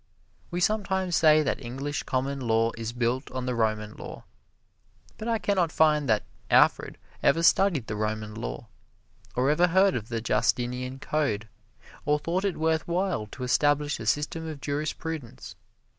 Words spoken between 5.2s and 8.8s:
I can not find that Alfred ever studied the Roman Law,